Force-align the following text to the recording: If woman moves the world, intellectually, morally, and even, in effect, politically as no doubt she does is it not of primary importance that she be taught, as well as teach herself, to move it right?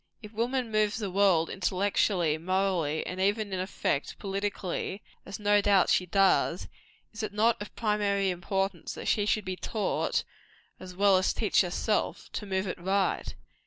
If 0.23 0.33
woman 0.33 0.71
moves 0.71 0.97
the 0.97 1.11
world, 1.11 1.51
intellectually, 1.51 2.35
morally, 2.39 3.05
and 3.05 3.21
even, 3.21 3.53
in 3.53 3.59
effect, 3.59 4.17
politically 4.17 5.03
as 5.27 5.39
no 5.39 5.61
doubt 5.61 5.91
she 5.91 6.07
does 6.07 6.67
is 7.13 7.21
it 7.21 7.31
not 7.31 7.61
of 7.61 7.75
primary 7.75 8.31
importance 8.31 8.95
that 8.95 9.07
she 9.07 9.41
be 9.41 9.55
taught, 9.55 10.23
as 10.79 10.95
well 10.95 11.17
as 11.17 11.33
teach 11.33 11.61
herself, 11.61 12.31
to 12.33 12.47
move 12.47 12.65
it 12.65 12.79
right? 12.81 13.35